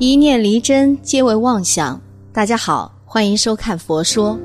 [0.00, 2.00] 一念离真，皆为妄想。
[2.32, 4.36] 大家好，欢迎收看《佛说》，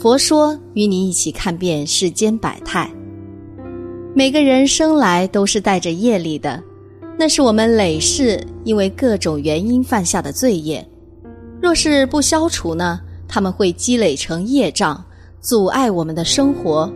[0.00, 2.90] 佛说与你一起看遍世间百态。
[4.12, 6.60] 每个人生来都是带着业力的，
[7.16, 10.84] 那是我们累世因为各种原因犯下的罪业。
[11.62, 15.00] 若是不消除呢，他们会积累成业障，
[15.40, 16.92] 阻碍我们的生活。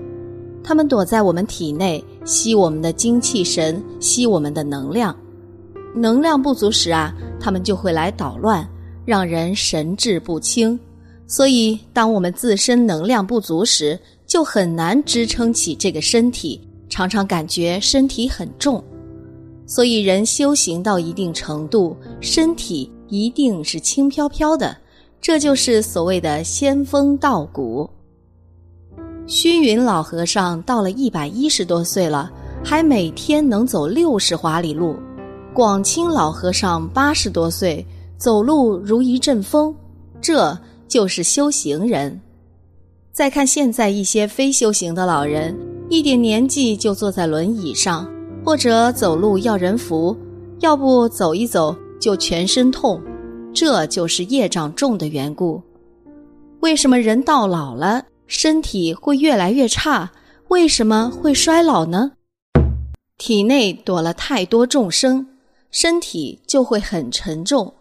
[0.65, 5.17] 他们躲在我们体内，吸我们的精气神，吸我们的能量。
[5.95, 8.67] 能量不足时啊，他们就会来捣乱，
[9.05, 10.79] 让人神志不清。
[11.27, 18.83] 所以，当我们自身能量不足时，就很难支撑起这个身体，常常感觉身体很重。
[19.67, 24.77] 所以，人修行到一定程度，身体一定是轻飘飘的，
[25.21, 27.89] 这就是所谓的仙风道骨。
[29.27, 32.31] 虚云老和尚到了一百一十多岁了，
[32.63, 34.97] 还每天能走六十华里路。
[35.55, 37.85] 广清老和尚八十多岁，
[38.17, 39.75] 走路如一阵风，
[40.19, 42.19] 这就是修行人。
[43.13, 45.55] 再看现在一些非修行的老人，
[45.91, 48.11] 一点年纪就坐在轮椅上，
[48.43, 50.17] 或者走路要人扶，
[50.61, 52.99] 要不走一走就全身痛，
[53.53, 55.63] 这就是业障重的缘故。
[56.61, 60.11] 为什么人到老了身体会越来越差？
[60.49, 62.13] 为什么会衰老呢？
[63.19, 65.27] 体内躲了太多众生。
[65.73, 67.73] 身体就会很沉重。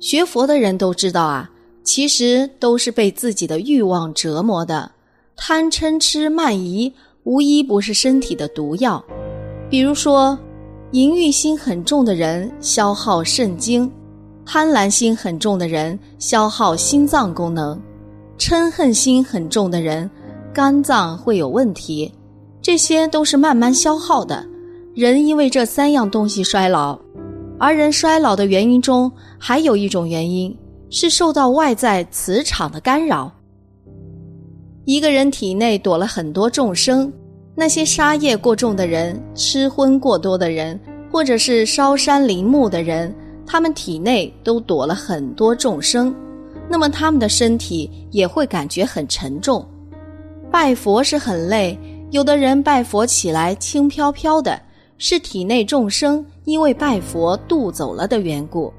[0.00, 1.50] 学佛的人都知道啊，
[1.82, 4.90] 其实都是被自己的欲望折磨的。
[5.36, 6.92] 贪嗔痴慢疑，
[7.24, 9.04] 无一不是身体的毒药。
[9.68, 10.38] 比如说，
[10.92, 13.90] 淫欲心很重的人消耗肾精，
[14.46, 17.80] 贪婪心很重的人消耗心脏功能，
[18.38, 20.08] 嗔恨心很重的人
[20.54, 22.12] 肝脏会有问题。
[22.62, 24.46] 这些都是慢慢消耗的。
[24.94, 26.98] 人因为这三样东西衰老。
[27.58, 30.56] 而人衰老的原因中，还有一种原因
[30.90, 33.30] 是受到外在磁场的干扰。
[34.84, 37.12] 一个人体内躲了很多众生，
[37.56, 40.78] 那些杀业过重的人、吃荤过多的人，
[41.10, 43.12] 或者是烧山林木的人，
[43.44, 46.14] 他们体内都躲了很多众生，
[46.70, 49.66] 那么他们的身体也会感觉很沉重。
[50.50, 51.78] 拜佛是很累，
[52.12, 54.58] 有的人拜佛起来轻飘飘的。
[55.00, 58.72] 是体内众生因为拜佛渡走了的缘故，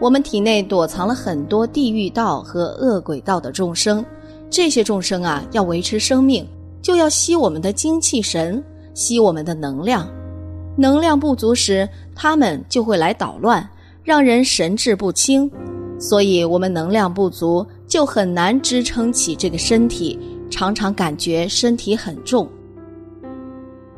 [0.00, 4.02] 我们体内躲藏了很多地狱道和恶鬼道的众生，
[4.48, 6.48] 这些众生啊，要维持生命，
[6.80, 8.64] 就要吸我们的精气神，
[8.94, 10.08] 吸我们的能量。
[10.74, 13.68] 能量不足时，他们就会来捣乱，
[14.02, 15.50] 让人神志不清。
[15.98, 20.18] 所以，我们能量不足，就很难支撑起这个身体，
[20.48, 22.48] 常常感觉身体很重。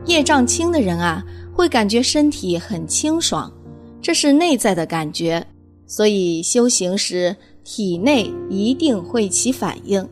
[0.05, 1.25] 业障轻的人啊。
[1.59, 3.53] 会感觉身体很清爽，
[4.01, 5.45] 这是内在的感觉，
[5.89, 10.09] 所以修行时体内一定会起反应。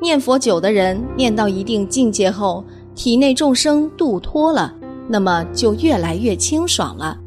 [0.00, 4.72] 念佛久的人，念到一定境界后，体内众生度脱了，
[5.08, 7.18] 那么就越来越清爽了。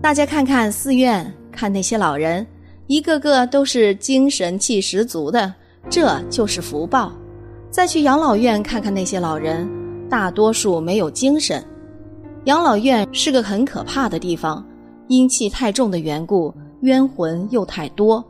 [0.00, 2.46] 大家看看寺院，看那些老人，
[2.86, 5.52] 一个个都是精神气十足的，
[5.90, 7.12] 这就是福报。
[7.72, 9.68] 再去养老院看看那些老人，
[10.08, 11.60] 大多数没有精神。
[12.48, 14.64] 养老院是个很可怕的地方，
[15.08, 16.50] 阴气太重的缘故，
[16.80, 18.24] 冤魂又太多，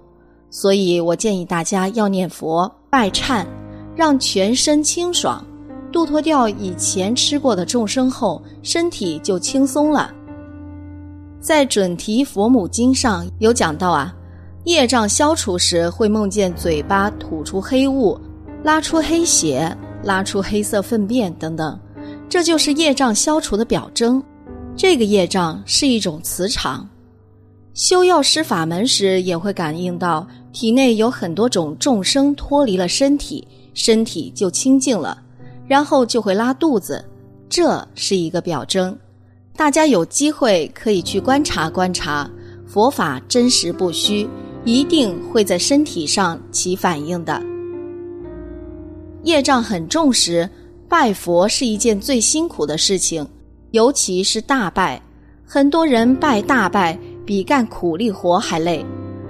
[0.50, 3.46] 所以我建议大家要念佛拜忏，
[3.94, 5.46] 让全身清爽，
[5.92, 10.12] 度脱掉以前吃过的众生后，身体就轻松了。
[11.40, 14.12] 在准提佛母经上有讲到啊，
[14.64, 18.18] 业障消除时会梦见嘴巴吐出黑雾，
[18.64, 21.78] 拉出黑血，拉出黑色粪便等等。
[22.28, 24.22] 这就是业障消除的表征，
[24.76, 26.86] 这个业障是一种磁场。
[27.72, 35.22] 修药师法门时，也会感应到体内有很多种众生脱离了身体，身体就清净了，
[35.66, 37.02] 然后就会拉肚子，
[37.48, 38.96] 这是一个表征。
[39.56, 42.28] 大家有机会可以去观察观察，
[42.66, 44.28] 佛法真实不虚，
[44.64, 47.42] 一定会在身体上起反应的。
[49.22, 50.48] 业障很重时。
[50.88, 53.26] 拜佛是一件最辛苦的事情，
[53.72, 55.00] 尤其是大拜。
[55.44, 58.84] 很多人拜大拜比干苦力活还累，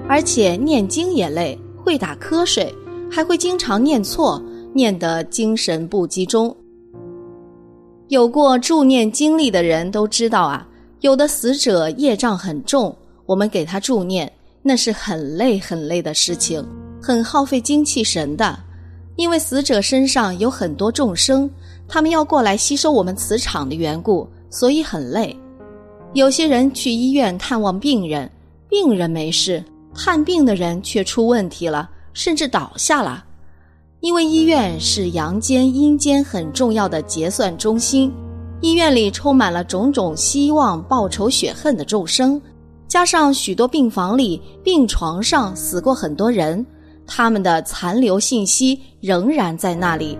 [0.09, 2.73] 而且念经也累，会打瞌睡，
[3.11, 6.55] 还会经常念错，念得精神不集中。
[8.09, 10.67] 有过助念经历的人都知道啊，
[11.01, 12.97] 有的死者业障很重，
[13.27, 14.33] 我们给他助念，
[14.63, 16.65] 那是很累很累的事情，
[17.03, 18.59] 很耗费精气神的。
[19.19, 21.51] 因为死者身上有很多众生，
[21.89, 25.37] 他们要过来吸收我们磁场的缘故，所以很累。
[26.15, 28.31] 有些人去医院看望病人，
[28.69, 29.63] 病人没事，
[29.93, 33.25] 探病的人却出问题了，甚至倒下了。
[33.99, 38.13] 因为医院是阳间、阴间很重要的结算中心，
[38.61, 42.41] 医院里充满了种种希望报仇雪恨的众生，
[42.87, 46.65] 加上许多病房里、病床上死过很多人，
[47.09, 50.17] 他们的残留信息仍然在那里，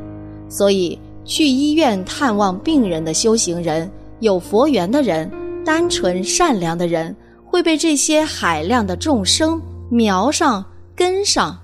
[0.49, 3.89] 所以去医院探望病人的修行人、
[4.19, 5.31] 有佛缘的人、
[5.65, 7.15] 单纯善良的人，
[7.45, 10.65] 会被这些海量的众生瞄上、
[10.97, 11.57] 跟上。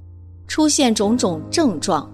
[0.47, 2.07] 出现种种症状，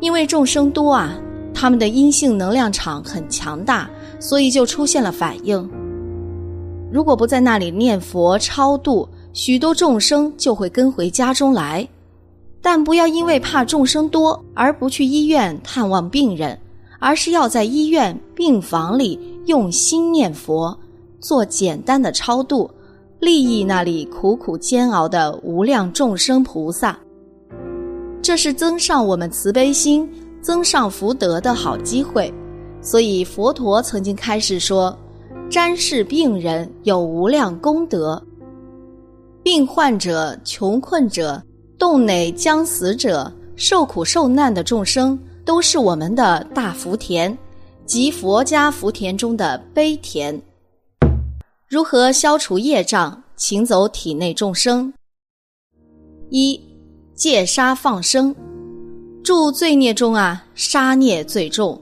[0.00, 1.16] 因为众生多啊，
[1.54, 5.70] 他们的阴性能量场很强大，所以就出现了反应。
[6.92, 11.88] 如果不在那里念佛超度，许多众生就会跟回家中来。
[12.62, 16.58] 但不要因为怕众生多而不去医院探望病人，
[16.98, 20.78] 而是要在医院病房里用心念佛，
[21.20, 22.70] 做简单的超度，
[23.18, 26.98] 利益那里苦苦煎熬的无量众生菩萨。
[28.22, 30.06] 这是增上我们慈悲心、
[30.42, 32.32] 增上福德的好机会，
[32.82, 34.94] 所以佛陀曾经开始说
[35.50, 38.22] ：“瞻视病人有无量功德，
[39.42, 41.42] 病患者、穷困者、
[41.80, 47.34] 洞内将死者、受苦受难的众生，都是我们的大福田，
[47.86, 50.38] 即佛家福田中的悲田。
[51.66, 54.92] 如何消除业障，请走体内众生？
[56.28, 56.60] 一。”
[57.16, 58.34] 戒杀放生，
[59.22, 61.78] 住罪孽中啊，杀孽最重。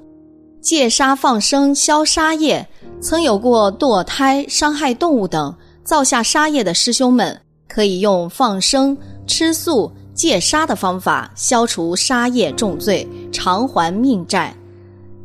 [0.61, 2.69] 戒杀放生消杀业，
[3.01, 5.55] 曾有过堕胎、伤害动物等
[5.85, 8.99] 造下杀业的师兄们，可以用放生、
[9.29, 14.53] 吃素、戒杀的方法消除杀业重罪，偿还命债。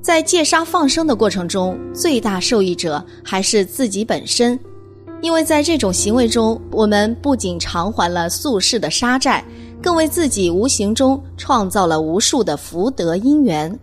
[0.02, 4.60] 在戒杀放生的过程中，最大受益者还是自己本身，
[5.22, 9.44] 因为在这种行为中，我们不仅偿还了宿世的杀债。
[9.82, 13.78] 更为自己无形中创造了无数的福德因缘。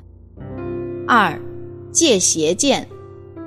[1.07, 1.39] 二，
[1.93, 2.89] 戒邪见，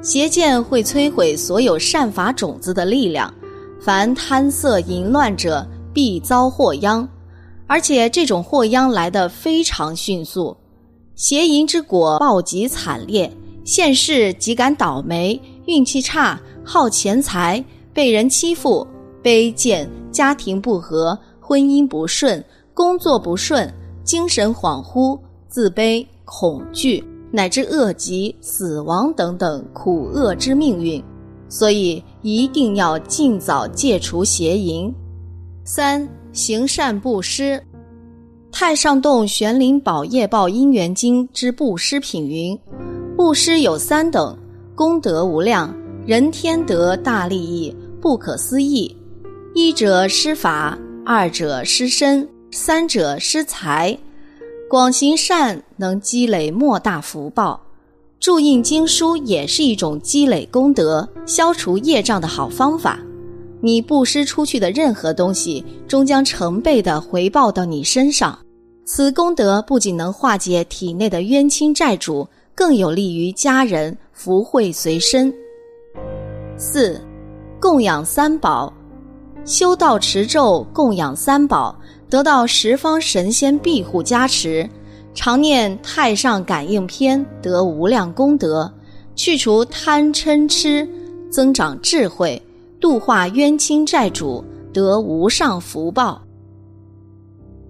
[0.03, 3.33] 邪见会摧毁所有善法种子的力量，
[3.81, 7.07] 凡贪色淫乱者必遭祸殃，
[7.67, 10.55] 而且这种祸殃来得非常迅速。
[11.15, 13.31] 邪淫之果暴极惨烈，
[13.63, 17.63] 现世即感倒霉，运气差，耗钱财，
[17.93, 18.85] 被人欺负，
[19.21, 21.17] 卑贱，家庭不和。
[21.45, 22.43] 婚姻不顺，
[22.73, 23.71] 工作不顺，
[24.03, 25.19] 精神恍惚，
[25.49, 31.03] 自卑、恐惧，乃至恶疾、死亡等等苦厄之命运，
[31.49, 34.91] 所以一定要尽早戒除邪淫。
[35.65, 37.53] 三行善布施，
[38.51, 42.59] 《太上洞玄灵宝业报因缘经》之布施品云：
[43.15, 44.37] 布施有三等，
[44.75, 45.73] 功德无量，
[46.05, 48.93] 人天得大利益，不可思议。
[49.53, 50.77] 一者施法。
[51.05, 53.97] 二者施身，三者施财。
[54.69, 57.61] 广行善能积累莫大福报，
[58.21, 62.99] 注印经书也是一种积累功德、消除业障的好方法。
[63.65, 68.37] 你布施出去的任何东西，终将成倍的回报到你身上。
[68.83, 75.33] 此功德不仅能化解体内的冤亲债主，更有利于家人福慧随身。
[76.57, 76.99] 四，
[77.57, 78.71] 供养三宝。
[79.45, 81.73] 修道持咒供养三宝，
[82.09, 84.67] 得到十方神仙庇护加持；
[85.13, 88.69] 常念太上感应篇，得无量功德，
[89.15, 90.85] 去除贪嗔痴，
[91.31, 92.41] 增长智慧，
[92.83, 96.21] 度化冤亲债主，得无上福报。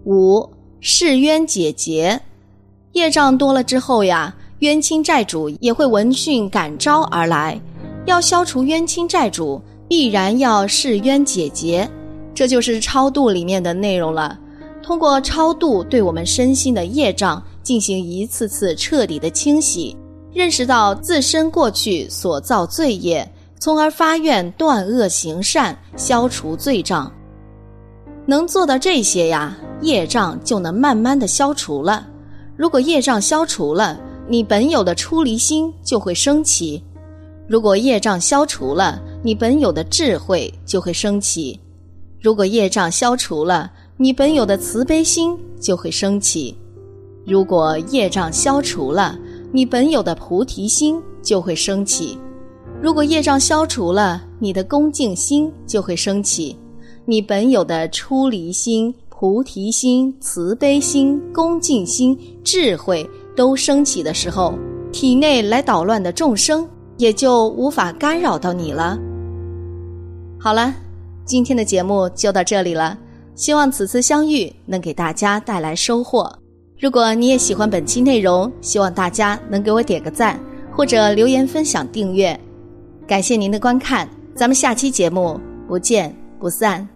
[0.06, 2.20] 五释冤解结，
[2.94, 7.62] 业障多了之后呀，冤亲债主也会闻讯感召而来，
[8.08, 9.62] 要消除冤亲债主。
[9.88, 11.88] 必然要释冤解结，
[12.34, 14.40] 这就是超度里面的内容了。
[14.82, 19.96] 通过超度，对我们身心的业障进行一次次彻底的清洗，
[20.34, 23.30] 认识到自身过去所造罪业，
[23.64, 27.10] 从而发愿断恶行善，消除罪障。
[28.26, 32.06] 能做到这些呀，业障就能慢慢的消除了。
[32.58, 36.84] 如果业障消除了，你本有的出离心就会升起；
[37.48, 41.58] 如果业障消除了，你本有的智慧就会升起，
[42.22, 46.54] 如果业障消除了，你本有的慈悲心就会升起；
[47.26, 49.18] 如果业障消除了，
[49.54, 52.18] 你本有的菩提心就会升起；
[52.84, 56.54] 如果业障消除了你的恭敬心就会升起。
[57.06, 64.54] 你本有的出离心菩提心慈悲心恭敬心智慧都升起的时候
[64.92, 69.00] 体内来捣乱的众生也就无法干扰到你了。
[70.38, 70.76] 好了
[71.24, 72.98] 今天的节目就到这里了
[73.34, 76.30] 希望此次相遇能给大家带来收获。
[76.78, 80.38] 如果你也喜欢本期内容希望大家能给我点个赞
[80.76, 82.38] 或者留言分享订阅。
[83.06, 86.88] 感谢您的观看咱们下期节目不见不散。